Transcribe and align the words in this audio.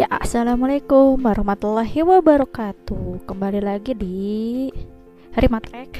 Ya, 0.00 0.08
assalamualaikum 0.08 1.20
warahmatullahi 1.20 2.00
wabarakatuh. 2.00 3.20
Kembali 3.28 3.60
lagi 3.60 3.92
di 3.92 4.72
Rimatrek, 5.36 5.92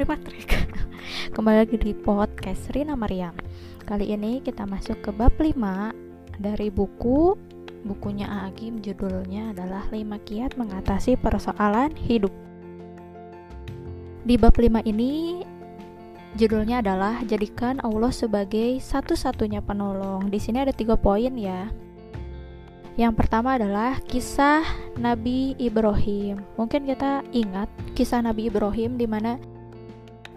Rimatrek. 0.00 0.48
Kembali 1.36 1.56
lagi 1.60 1.76
di 1.76 1.92
podcast 1.92 2.72
Rina 2.72 2.96
Mariam. 2.96 3.36
Kali 3.84 4.16
ini 4.16 4.40
kita 4.40 4.64
masuk 4.64 4.96
ke 5.04 5.12
bab 5.12 5.36
5 5.36 5.60
dari 6.40 6.72
buku 6.72 7.36
bukunya 7.84 8.48
Agim 8.48 8.80
judulnya 8.80 9.52
adalah 9.52 9.92
5 9.92 10.00
kiat 10.24 10.56
mengatasi 10.56 11.20
persoalan 11.20 11.92
hidup. 12.00 12.32
Di 14.24 14.40
bab 14.40 14.56
5 14.56 14.88
ini 14.88 15.44
judulnya 16.40 16.80
adalah 16.80 17.20
jadikan 17.28 17.76
Allah 17.84 18.08
sebagai 18.08 18.80
satu-satunya 18.80 19.60
penolong. 19.60 20.32
Di 20.32 20.40
sini 20.40 20.64
ada 20.64 20.72
tiga 20.72 20.96
poin 20.96 21.36
ya. 21.36 21.83
Yang 22.94 23.26
pertama 23.26 23.58
adalah 23.58 23.98
kisah 24.06 24.62
Nabi 24.94 25.58
Ibrahim. 25.58 26.38
Mungkin 26.54 26.86
kita 26.86 27.26
ingat 27.34 27.66
kisah 27.98 28.22
Nabi 28.22 28.46
Ibrahim 28.46 28.94
di 28.94 29.06
mana 29.10 29.34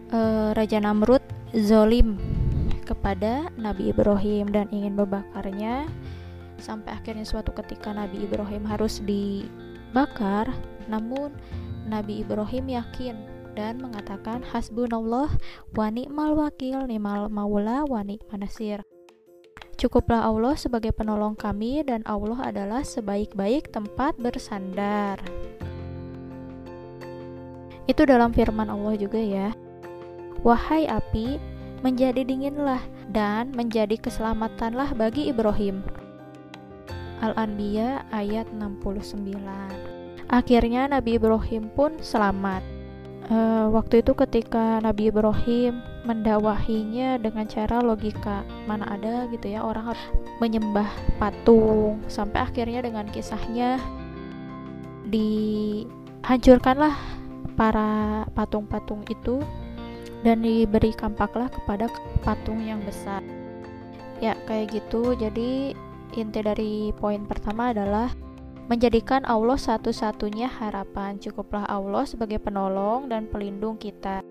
uh, 0.09 0.57
Raja 0.57 0.81
Namrud 0.81 1.21
zolim 1.53 2.17
kepada 2.81 3.53
Nabi 3.61 3.93
Ibrahim 3.93 4.49
dan 4.49 4.65
ingin 4.73 4.97
membakarnya 4.97 5.85
sampai 6.57 6.97
akhirnya 6.97 7.29
suatu 7.29 7.53
ketika 7.53 7.93
Nabi 7.93 8.25
Ibrahim 8.25 8.65
harus 8.65 9.05
dibakar. 9.05 10.49
Namun 10.89 11.37
Nabi 11.85 12.25
Ibrahim 12.25 12.73
yakin 12.73 13.15
dan 13.53 13.77
mengatakan 13.77 14.41
hasbunallah 14.41 15.29
wa 15.77 15.87
ni'mal 15.93 16.33
wakil 16.33 16.89
ni'mal 16.89 17.29
maula 17.29 17.85
wa 17.85 18.01
ni'man 18.01 18.41
nasir. 18.41 18.81
Cukuplah 19.77 20.25
Allah 20.25 20.57
sebagai 20.57 20.89
penolong 20.89 21.37
kami 21.37 21.85
dan 21.85 22.01
Allah 22.09 22.49
adalah 22.49 22.81
sebaik-baik 22.81 23.69
tempat 23.69 24.17
bersandar. 24.17 25.21
Itu 27.85 28.09
dalam 28.09 28.33
firman 28.33 28.73
Allah 28.73 28.97
juga 28.97 29.21
ya. 29.21 29.53
Wahai 30.41 30.89
api, 30.89 31.37
menjadi 31.85 32.25
dinginlah 32.25 32.81
dan 33.13 33.53
menjadi 33.53 34.01
keselamatanlah 34.01 34.97
bagi 34.97 35.29
Ibrahim. 35.29 35.85
Al-Anbiya 37.21 38.09
ayat 38.09 38.49
69. 38.57 39.37
Akhirnya 40.25 40.89
Nabi 40.89 41.21
Ibrahim 41.21 41.69
pun 41.69 42.01
selamat 42.01 42.65
uh, 43.29 43.69
waktu 43.69 44.01
itu 44.01 44.17
ketika 44.17 44.81
Nabi 44.81 45.13
Ibrahim 45.13 45.79
mendakwahinya 46.07 47.19
dengan 47.19 47.43
cara 47.51 47.83
logika 47.83 48.47
mana 48.63 48.87
ada 48.87 49.27
gitu 49.27 49.51
ya 49.51 49.59
orang 49.59 49.91
harus 49.91 49.99
menyembah 50.39 50.87
patung 51.19 51.99
sampai 52.07 52.47
akhirnya 52.47 52.87
dengan 52.87 53.03
kisahnya 53.11 53.75
dihancurkanlah 55.11 56.95
para 57.59 58.23
patung-patung 58.31 59.03
itu 59.11 59.43
dan 60.23 60.39
diberi 60.39 60.95
kampaklah 60.95 61.51
kepada 61.51 61.91
patung 62.23 62.63
yang 62.63 62.79
besar 62.87 63.19
ya 64.23 64.33
kayak 64.47 64.79
gitu 64.79 65.11
jadi 65.19 65.75
inti 66.15 66.39
dari 66.39 66.95
poin 66.95 67.27
pertama 67.27 67.75
adalah 67.75 68.09
menjadikan 68.67 69.23
Allah 69.23 69.55
satu-satunya 69.55 70.51
harapan. 70.51 71.15
Cukuplah 71.23 71.63
Allah 71.71 72.03
sebagai 72.03 72.39
penolong 72.43 73.07
dan 73.07 73.27
pelindung 73.31 73.79
kita. 73.79 74.26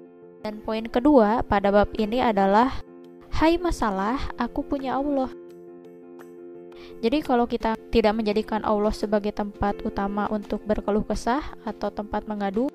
Dan 0.46 0.62
poin 0.62 0.86
kedua 0.86 1.42
pada 1.42 1.74
bab 1.74 1.90
ini 1.98 2.22
adalah 2.22 2.70
Hai 3.34 3.58
masalah, 3.58 4.30
aku 4.38 4.62
punya 4.62 4.94
Allah. 4.94 5.26
Jadi 7.02 7.18
kalau 7.18 7.50
kita 7.50 7.74
tidak 7.90 8.14
menjadikan 8.14 8.62
Allah 8.62 8.94
sebagai 8.94 9.34
tempat 9.34 9.82
utama 9.82 10.30
untuk 10.30 10.62
berkeluh 10.62 11.02
kesah 11.02 11.42
atau 11.66 11.90
tempat 11.90 12.30
mengadu 12.30 12.70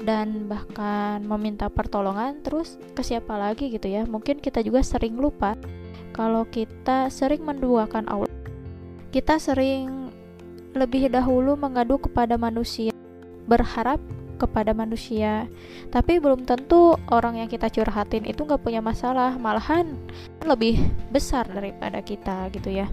dan 0.00 0.48
bahkan 0.48 1.20
meminta 1.20 1.68
pertolongan 1.68 2.40
terus 2.40 2.80
ke 2.96 3.04
siapa 3.04 3.36
lagi 3.36 3.68
gitu 3.68 3.84
ya. 3.84 4.08
Mungkin 4.08 4.40
kita 4.40 4.64
juga 4.64 4.80
sering 4.80 5.20
lupa 5.20 5.60
kalau 6.16 6.48
kita 6.48 7.12
sering 7.12 7.44
menduakan 7.44 8.08
Allah. 8.08 8.32
Kita 9.12 9.36
sering 9.36 10.08
lebih 10.72 11.12
dahulu 11.12 11.52
mengadu 11.52 12.00
kepada 12.00 12.40
manusia, 12.40 12.96
berharap 13.44 14.00
kepada 14.40 14.72
manusia, 14.72 15.44
tapi 15.92 16.16
belum 16.16 16.48
tentu 16.48 16.96
orang 17.12 17.36
yang 17.44 17.48
kita 17.52 17.68
curhatin 17.68 18.24
itu 18.24 18.48
nggak 18.48 18.64
punya 18.64 18.80
masalah, 18.80 19.36
malahan 19.36 20.00
lebih 20.48 20.80
besar 21.12 21.44
daripada 21.44 22.00
kita 22.00 22.48
gitu 22.56 22.72
ya. 22.72 22.88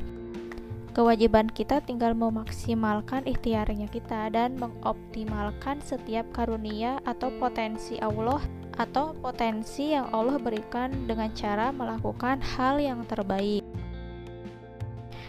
Kewajiban 0.91 1.45
kita 1.47 1.79
tinggal 1.85 2.17
memaksimalkan 2.17 3.29
ikhtiarnya 3.29 3.85
kita 3.87 4.33
dan 4.33 4.57
mengoptimalkan 4.57 5.77
setiap 5.79 6.25
karunia 6.33 6.97
atau 7.05 7.29
potensi 7.37 8.01
Allah 8.01 8.41
atau 8.81 9.13
potensi 9.13 9.93
yang 9.93 10.09
Allah 10.09 10.41
berikan 10.41 11.05
dengan 11.05 11.29
cara 11.37 11.69
melakukan 11.69 12.41
hal 12.41 12.81
yang 12.81 13.05
terbaik. 13.05 13.61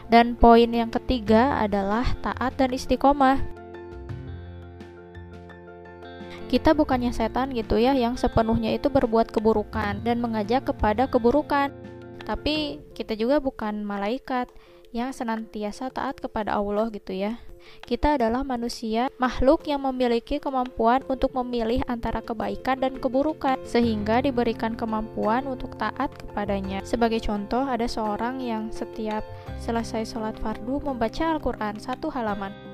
Dan 0.08 0.40
poin 0.40 0.72
yang 0.72 0.88
ketiga 0.88 1.60
adalah 1.60 2.16
taat 2.24 2.56
dan 2.56 2.72
istiqomah. 2.72 3.36
Kita 6.48 6.72
bukannya 6.72 7.12
setan 7.12 7.52
gitu 7.52 7.76
ya 7.76 7.92
yang 7.92 8.16
sepenuhnya 8.16 8.72
itu 8.72 8.88
berbuat 8.88 9.28
keburukan 9.28 10.00
dan 10.00 10.16
mengajak 10.24 10.72
kepada 10.72 11.04
keburukan. 11.04 11.68
Tapi 12.24 12.80
kita 12.96 13.12
juga 13.12 13.36
bukan 13.36 13.84
malaikat 13.84 14.48
yang 14.88 15.12
senantiasa 15.12 15.92
taat 15.92 16.16
kepada 16.16 16.56
Allah 16.56 16.88
gitu 16.88 17.12
ya. 17.12 17.36
Kita 17.84 18.16
adalah 18.16 18.48
manusia, 18.48 19.12
makhluk 19.20 19.68
yang 19.68 19.84
memiliki 19.84 20.40
kemampuan 20.40 21.04
untuk 21.04 21.36
memilih 21.36 21.84
antara 21.84 22.24
kebaikan 22.24 22.80
dan 22.80 22.96
keburukan, 22.96 23.60
sehingga 23.60 24.24
diberikan 24.24 24.72
kemampuan 24.72 25.44
untuk 25.44 25.76
taat 25.76 26.08
kepadanya. 26.16 26.80
Sebagai 26.88 27.20
contoh, 27.20 27.68
ada 27.68 27.84
seorang 27.84 28.40
yang 28.40 28.72
setiap 28.72 29.20
selesai 29.60 30.08
sholat 30.16 30.40
fardu 30.40 30.80
membaca 30.80 31.28
Al-Quran 31.28 31.76
satu 31.76 32.08
halaman. 32.08 32.67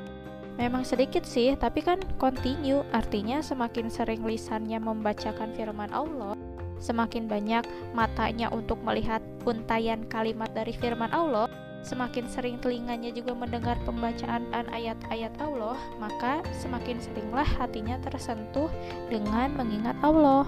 Memang 0.54 0.86
sedikit 0.86 1.26
sih, 1.26 1.50
tapi 1.58 1.82
kan 1.82 1.98
continue, 2.14 2.86
artinya 2.94 3.42
semakin 3.42 3.90
sering 3.90 4.22
lisannya 4.22 4.78
membacakan 4.78 5.50
firman 5.58 5.90
Allah, 5.90 6.38
semakin 6.78 7.26
banyak 7.26 7.66
matanya 7.90 8.46
untuk 8.54 8.78
melihat 8.86 9.18
untayan 9.42 10.06
kalimat 10.06 10.54
dari 10.54 10.70
firman 10.78 11.10
Allah, 11.10 11.50
semakin 11.82 12.30
sering 12.30 12.56
telinganya 12.62 13.10
juga 13.10 13.34
mendengar 13.34 13.76
pembacaan 13.82 14.46
ayat-ayat 14.70 15.34
Allah, 15.42 15.76
maka 15.98 16.40
semakin 16.62 17.02
seringlah 17.02 17.46
hatinya 17.58 17.98
tersentuh 18.06 18.70
dengan 19.10 19.58
mengingat 19.58 19.98
Allah. 20.06 20.46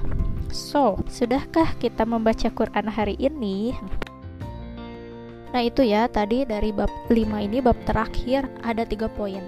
So, 0.54 1.02
sudahkah 1.10 1.74
kita 1.82 2.06
membaca 2.06 2.46
Quran 2.46 2.86
hari 2.86 3.18
ini? 3.18 3.74
Nah 5.50 5.62
itu 5.66 5.82
ya, 5.82 6.06
tadi 6.06 6.46
dari 6.46 6.70
bab 6.70 6.90
5 7.10 7.16
ini 7.42 7.58
bab 7.58 7.76
terakhir 7.88 8.46
ada 8.62 8.86
tiga 8.86 9.10
poin. 9.10 9.42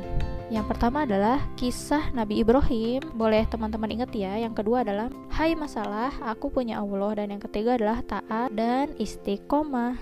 Yang 0.49 0.65
pertama 0.73 1.05
adalah 1.05 1.45
kisah 1.61 2.09
Nabi 2.17 2.41
Ibrahim. 2.41 3.05
Boleh 3.13 3.45
teman-teman 3.45 4.01
ingat 4.01 4.11
ya. 4.17 4.33
Yang 4.41 4.65
kedua 4.65 4.81
adalah 4.81 5.13
Hai 5.29 5.53
masalah, 5.53 6.09
aku 6.25 6.49
punya 6.49 6.81
Allah. 6.81 7.21
Dan 7.21 7.37
yang 7.37 7.43
ketiga 7.45 7.77
adalah 7.77 8.01
taat 8.01 8.49
dan 8.57 8.97
istiqomah. 8.97 10.01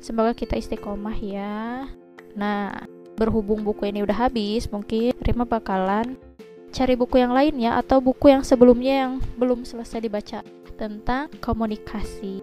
Semoga 0.00 0.32
kita 0.32 0.56
istiqomah 0.56 1.16
ya. 1.20 1.84
Nah, 2.32 2.88
berhubung 3.20 3.62
buku 3.62 3.88
ini 3.88 4.00
udah 4.02 4.26
habis, 4.26 4.66
mungkin 4.66 5.14
Rima 5.22 5.46
bakalan 5.46 6.18
cari 6.74 6.98
buku 6.98 7.22
yang 7.22 7.30
lain 7.30 7.54
ya 7.62 7.78
atau 7.78 8.02
buku 8.02 8.34
yang 8.34 8.42
sebelumnya 8.42 9.06
yang 9.06 9.12
belum 9.38 9.62
selesai 9.62 10.02
dibaca 10.02 10.42
tentang 10.74 11.30
komunikasi. 11.38 12.42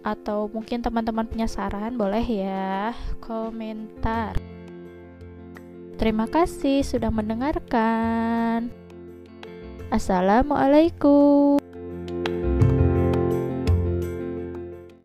Atau 0.00 0.48
mungkin 0.48 0.80
teman-teman 0.80 1.28
punya 1.28 1.44
saran, 1.44 2.00
boleh 2.00 2.24
ya 2.24 2.96
komentar. 3.20 4.32
Terima 6.00 6.24
kasih 6.24 6.80
sudah 6.80 7.12
mendengarkan. 7.12 8.72
Assalamualaikum. 9.92 11.59